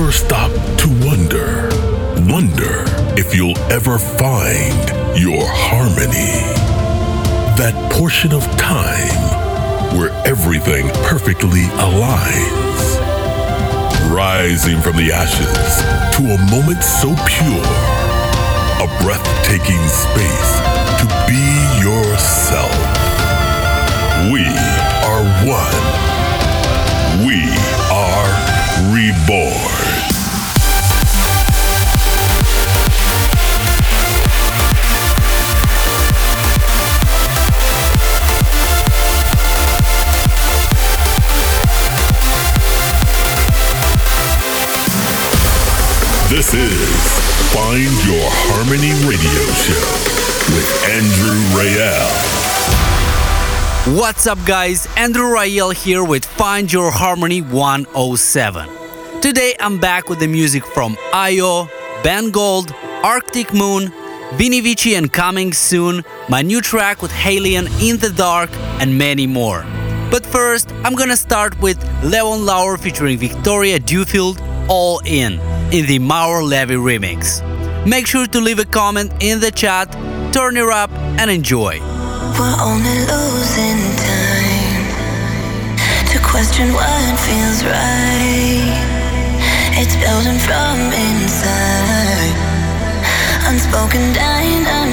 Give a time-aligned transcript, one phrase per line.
[0.00, 1.68] ever stop to wonder,
[2.32, 2.84] wonder
[3.20, 4.88] if you'll ever find
[5.18, 6.40] your harmony?
[7.60, 12.80] That portion of time where everything perfectly aligns.
[14.10, 15.82] Rising from the ashes
[16.16, 17.68] to a moment so pure,
[18.80, 20.52] a breathtaking space
[20.96, 21.44] to be
[21.84, 22.72] yourself.
[24.32, 24.48] We
[25.04, 26.00] are one.
[27.26, 27.44] We
[27.92, 28.50] are
[28.88, 29.89] reborn.
[46.30, 49.82] This is Find Your Harmony Radio Show
[50.54, 52.06] with Andrew Rayel.
[53.98, 54.86] What's up, guys?
[54.96, 59.20] Andrew Rayel here with Find Your Harmony 107.
[59.20, 61.68] Today I'm back with the music from Io,
[62.04, 63.92] Ben Gold, Arctic Moon,
[64.34, 69.26] Vini Vici, and coming soon, my new track with Halion In the Dark, and many
[69.26, 69.64] more.
[70.12, 75.98] But first, I'm gonna start with Levon Lauer featuring Victoria Duffield, All In in the
[76.00, 77.40] Maor Levi remix.
[77.86, 79.92] Make sure to leave a comment in the chat,
[80.32, 81.78] turn it up, and enjoy.
[82.38, 84.86] We're only losing time
[86.10, 88.74] to question what feels right.
[89.78, 92.34] It's building from inside,
[93.46, 94.90] unspoken dynamite.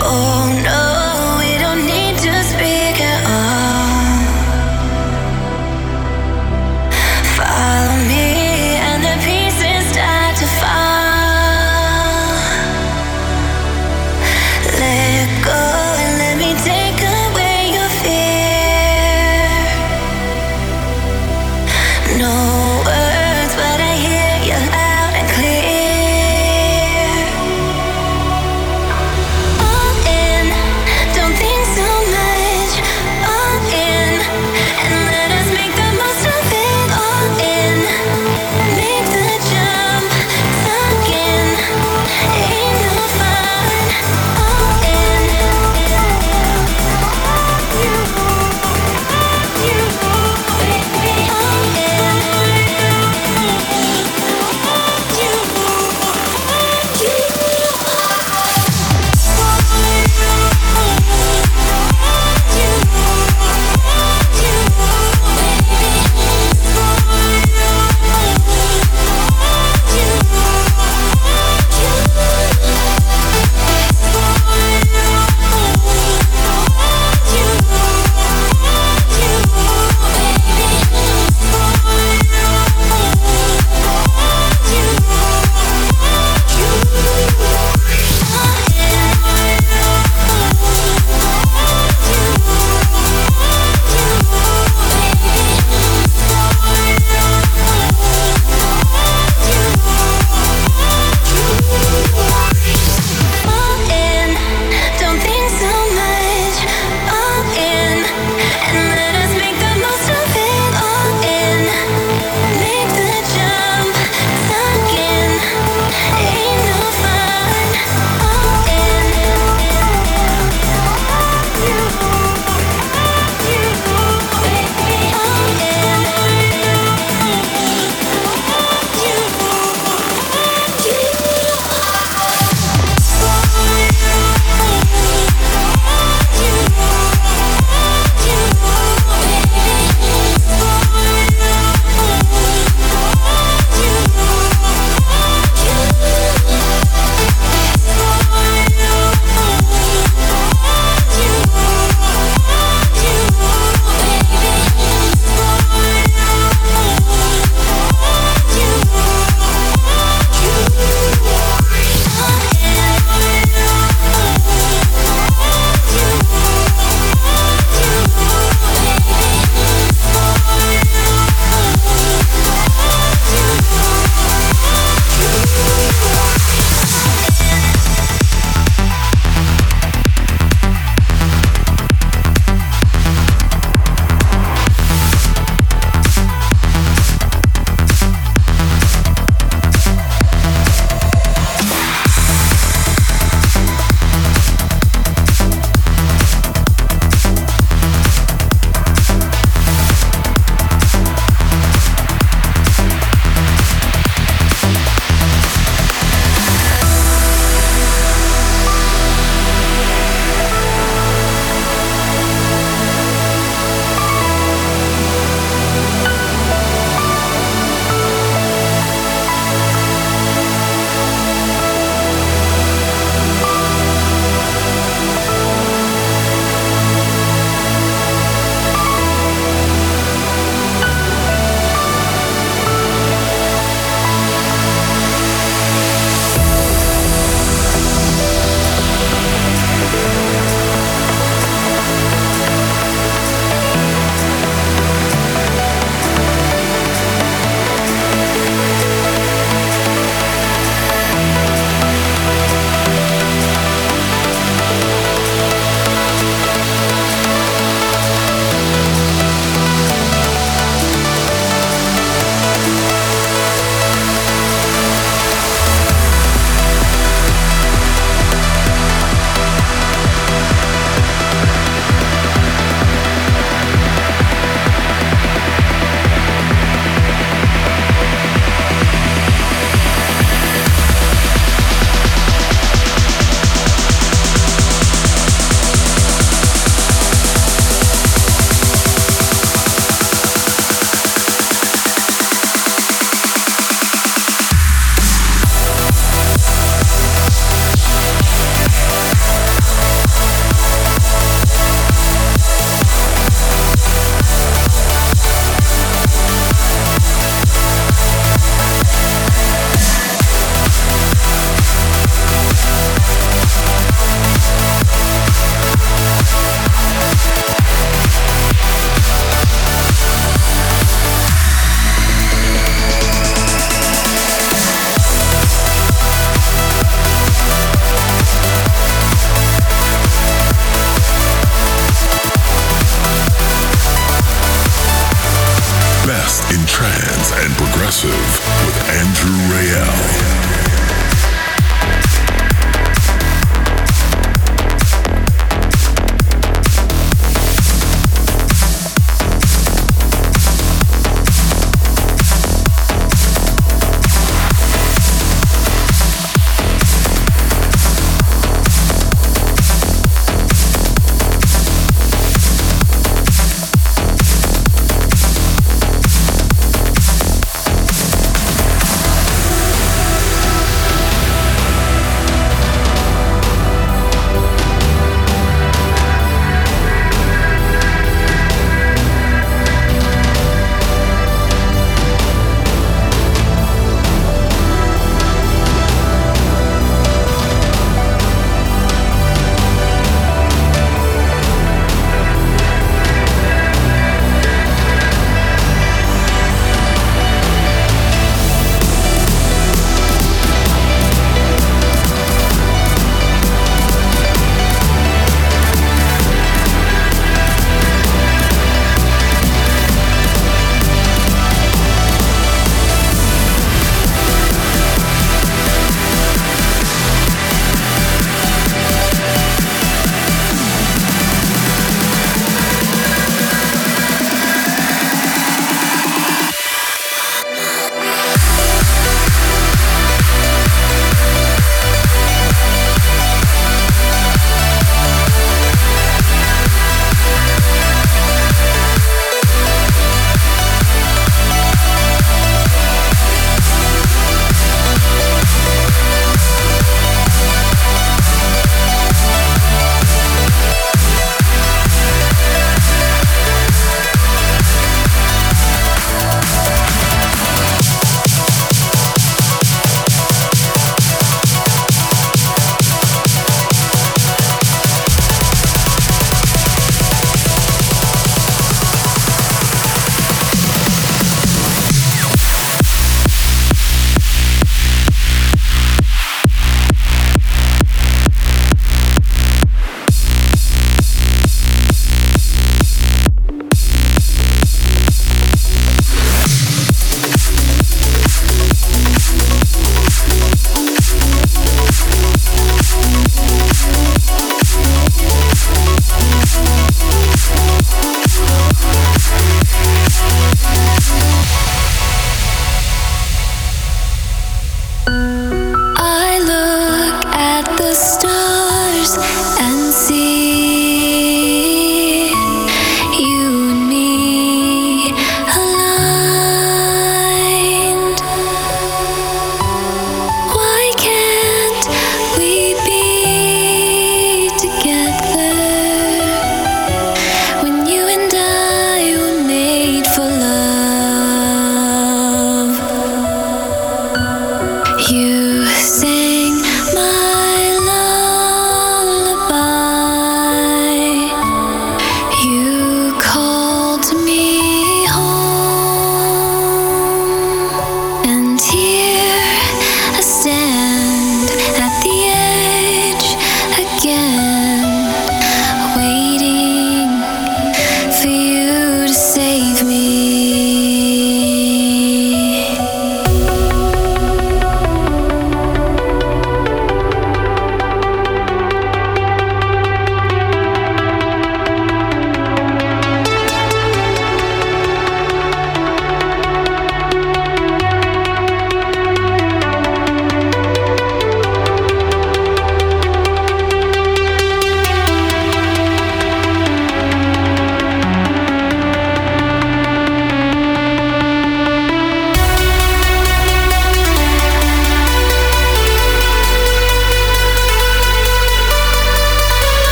[0.00, 0.57] Oh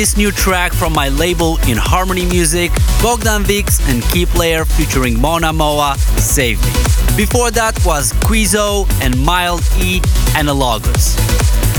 [0.00, 2.70] this new track from my label in Harmony Music,
[3.02, 6.72] Bogdan Vix and Keyplayer featuring Mona Moa, Save Me.
[7.18, 10.00] Before that was Quizo and Mild E,
[10.36, 11.18] Analogous.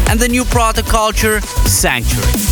[0.07, 2.50] And the new Protoculture, Sanctuary.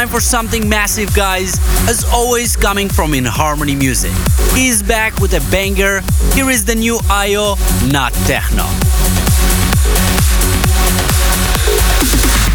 [0.00, 4.12] Time for something massive, guys, as always, coming from In Harmony Music.
[4.54, 6.00] He's back with a banger.
[6.32, 7.56] Here is the new IO,
[7.92, 8.64] Not Techno.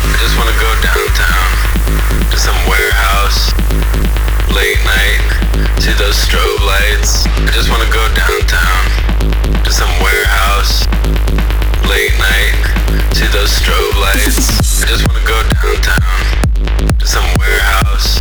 [0.09, 3.53] I just wanna go downtown to some warehouse,
[4.49, 5.21] late night,
[5.77, 7.27] see those strobe lights.
[7.45, 8.89] I just wanna go downtown
[9.61, 10.87] to some warehouse,
[11.85, 12.57] late night,
[13.13, 14.81] see those strobe lights.
[14.81, 16.34] I just wanna go downtown
[16.87, 18.19] to some warehouse,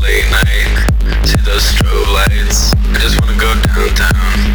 [0.00, 2.72] late night, see those strobe lights.
[2.74, 4.51] I just wanna go downtown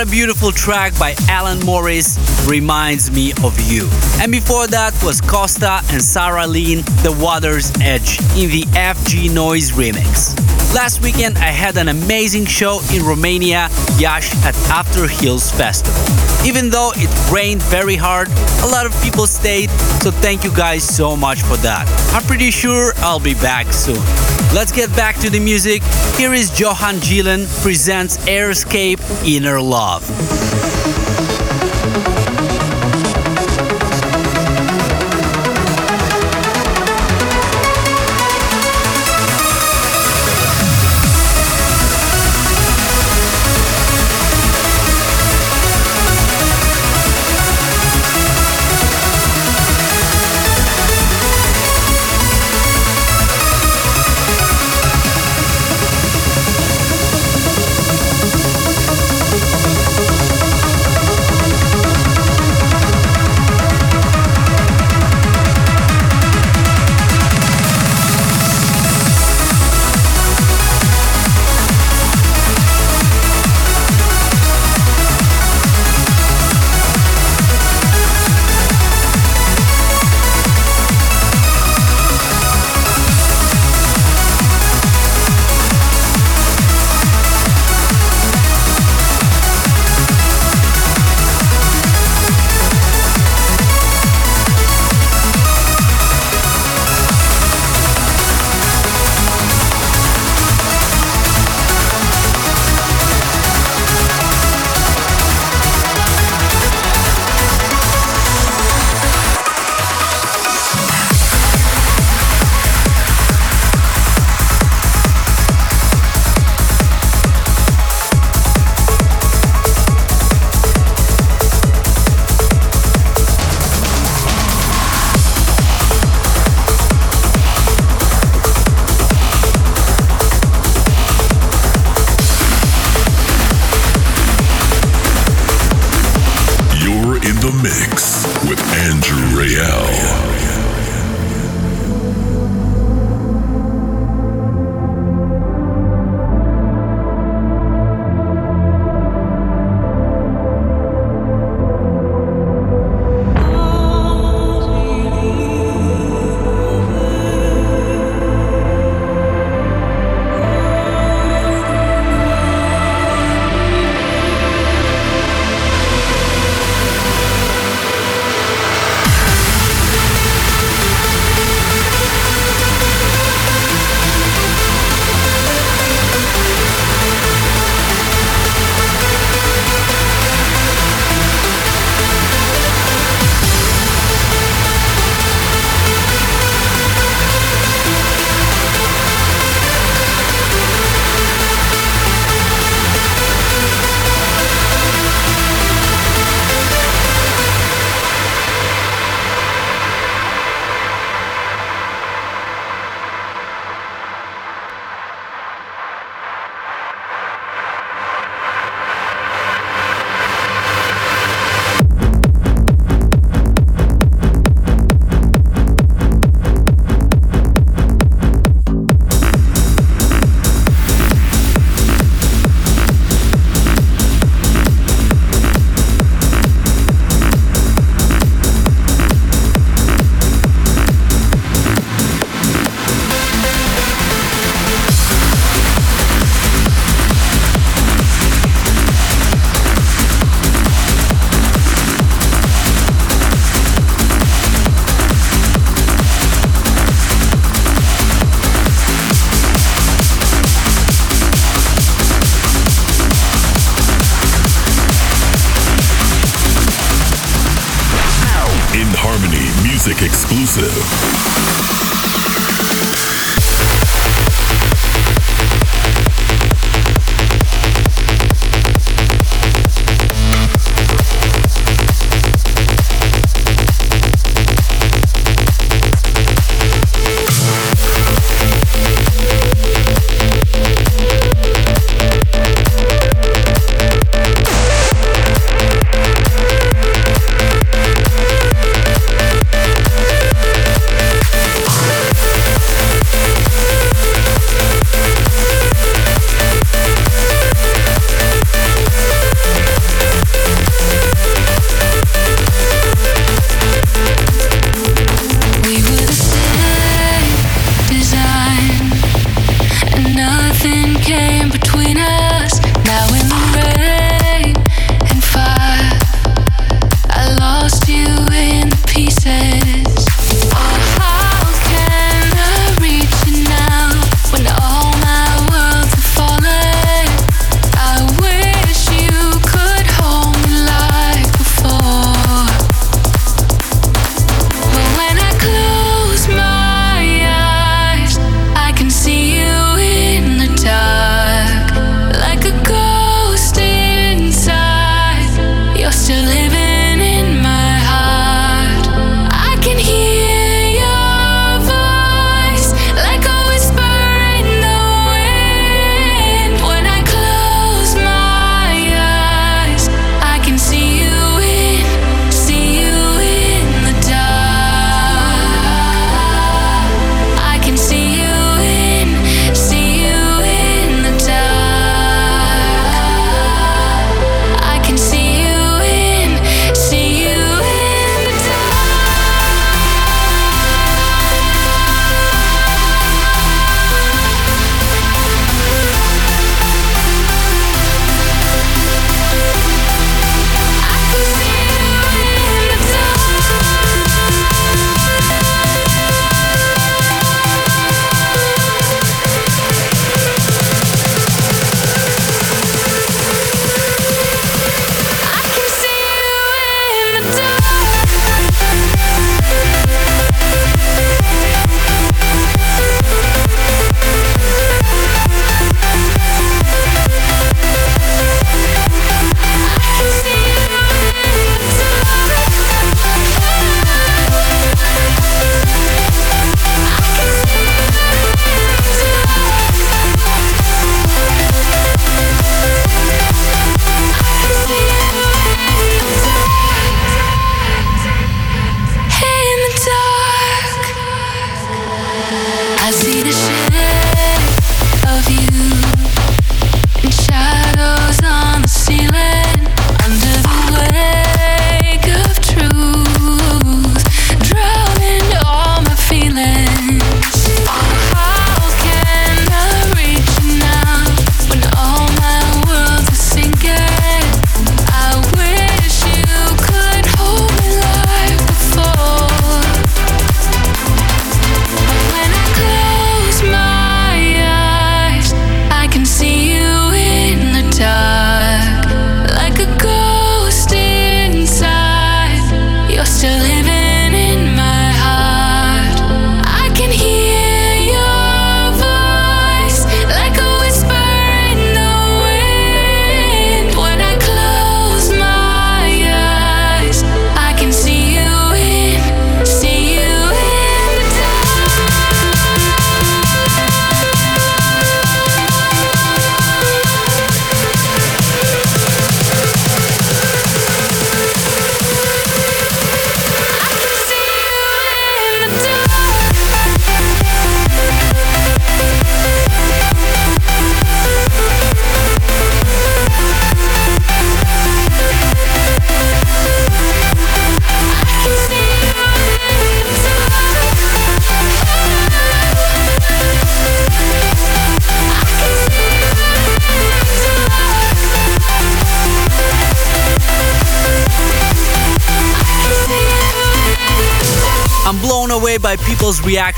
[0.00, 2.16] A beautiful track by Alan Morris,
[2.48, 3.86] Reminds Me of You.
[4.18, 9.72] And before that was Costa and Sarah Lean, The Water's Edge, in the FG Noise
[9.72, 10.34] remix.
[10.74, 16.00] Last weekend I had an amazing show in Romania, Iasi at After Hills Festival.
[16.48, 18.28] Even though it rained very hard,
[18.62, 19.68] a lot of people stayed,
[20.00, 21.86] so thank you guys so much for that.
[22.14, 24.00] I'm pretty sure I'll be back soon.
[24.52, 25.80] Let's get back to the music.
[26.16, 30.49] Here is Johan Gielen presents Airscape Inner Love.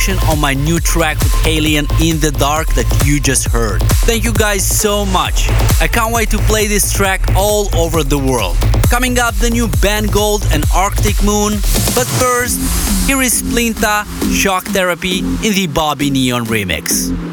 [0.06, 3.82] Reaction on my new track with Alien in the Dark that you just heard.
[4.04, 5.48] Thank you guys so much.
[5.80, 8.56] I can't wait to play this track all over the world.
[8.90, 11.52] Coming up, the new Ben Gold and Arctic Moon.
[11.94, 12.58] But first,
[13.06, 17.31] here is Splinta Shock Therapy in the Bobby Neon remix.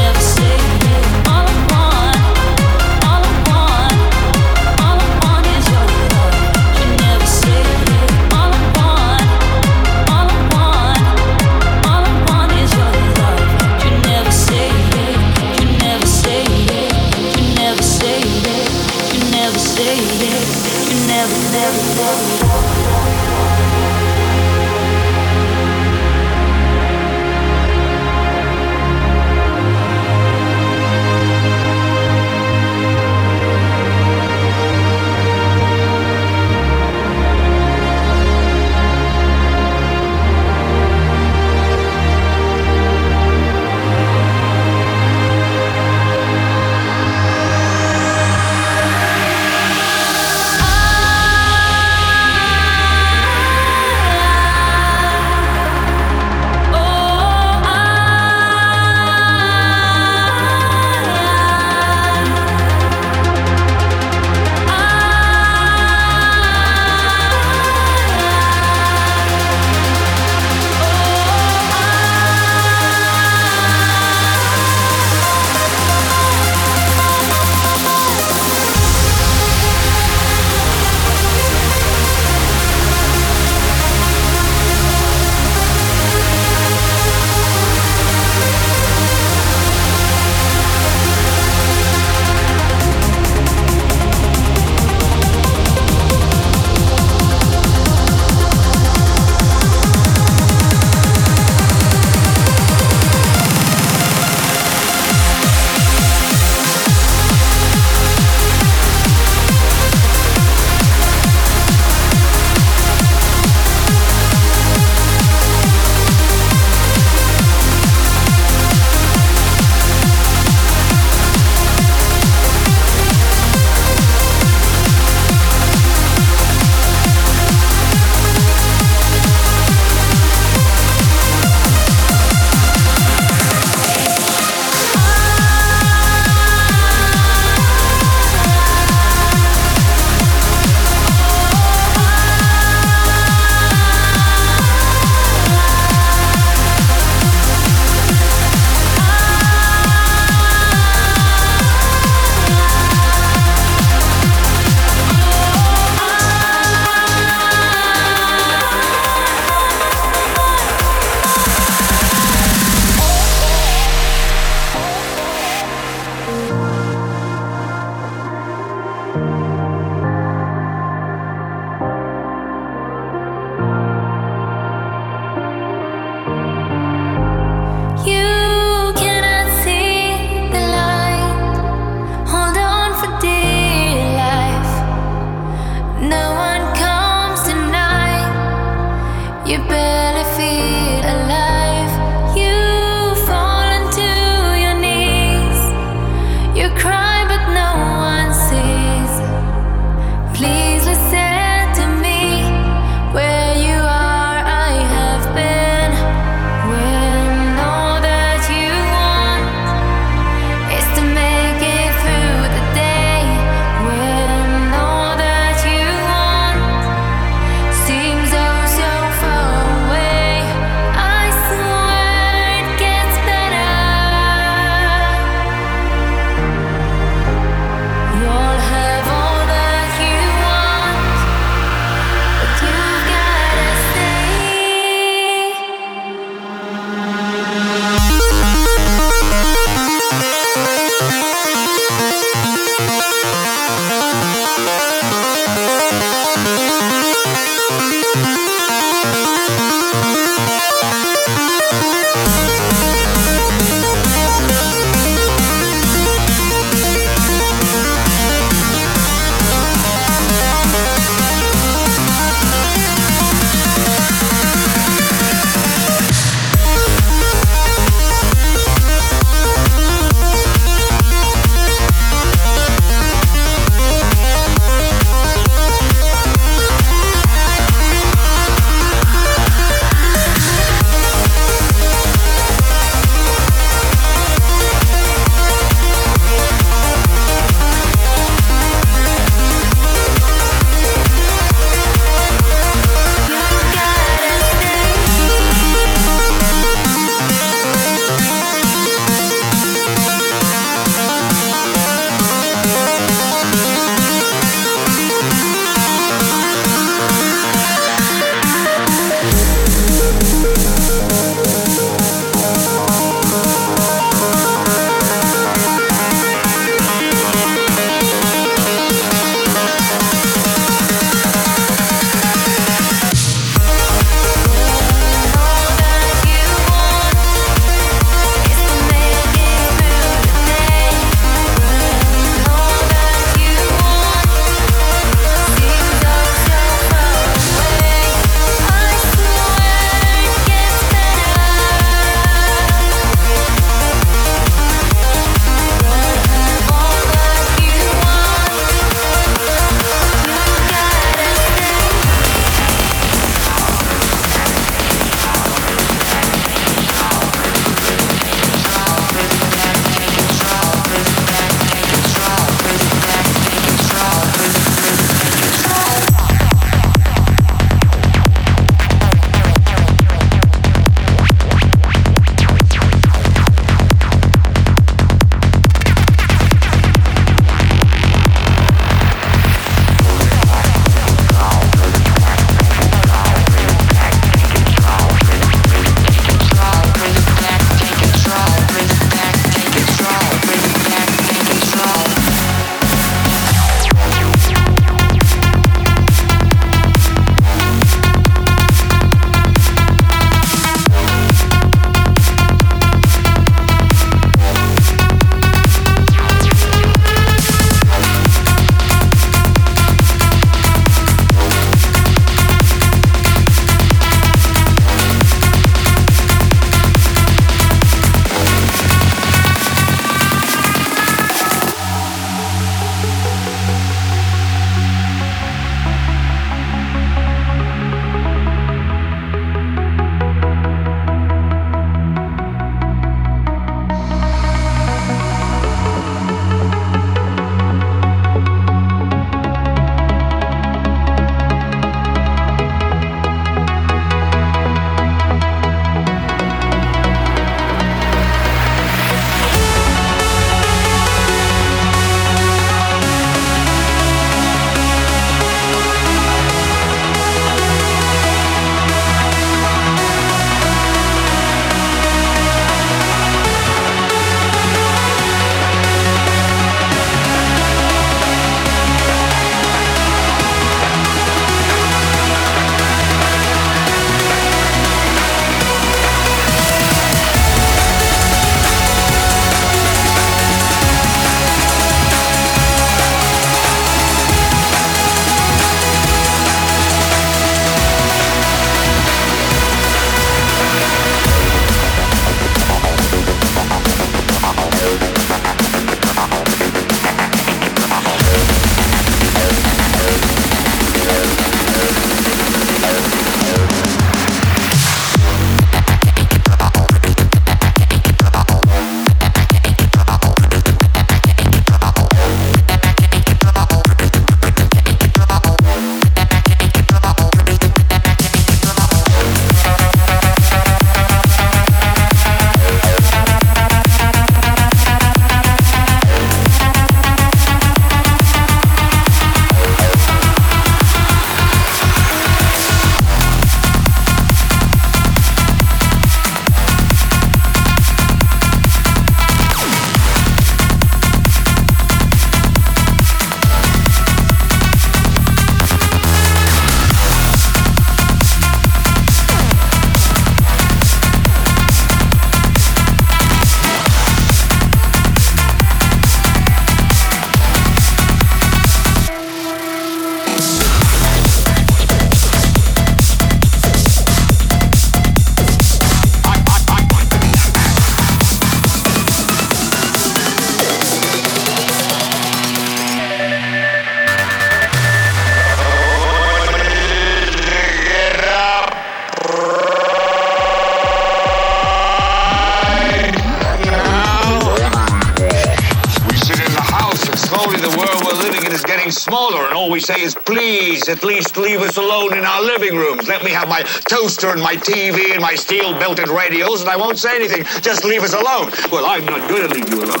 [589.72, 593.08] We say is, please, at least leave us alone in our living rooms.
[593.08, 596.76] Let me have my toaster and my TV and my steel belted radios, and I
[596.76, 597.44] won't say anything.
[597.62, 598.52] Just leave us alone.
[598.70, 600.00] Well, I'm not going to leave you alone.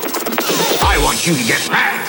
[0.82, 2.01] I want you to get mad.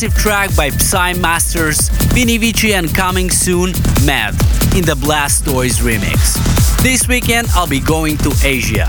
[0.00, 3.72] Massive track by Psy Masters, Vini Vici and coming soon,
[4.06, 4.32] Mad,
[4.74, 6.82] in the Blastoyz remix.
[6.82, 8.86] This weekend I'll be going to Asia.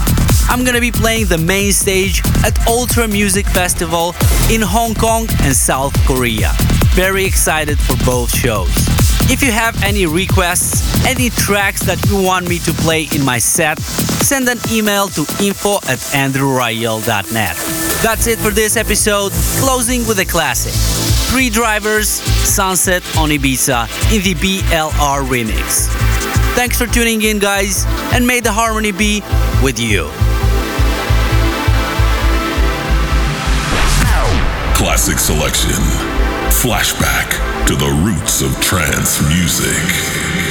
[0.48, 4.16] I'm gonna be playing the main stage at Ultra Music Festival
[4.50, 6.54] in Hong Kong and South Korea.
[6.96, 8.72] Very excited for both shows.
[9.30, 13.38] If you have any requests, any tracks that you want me to play in my
[13.38, 17.56] set, send an email to info at andrewrayel.net.
[18.02, 21.01] That's it for this episode, closing with a classic.
[21.32, 25.88] Three Drives, Sunset on Ibiza in the BLR remix.
[26.56, 29.22] Thanks for tuning in, guys, and may the harmony be
[29.64, 30.10] with you.
[34.76, 35.72] Classic selection.
[36.52, 40.51] Flashback to the roots of trance music.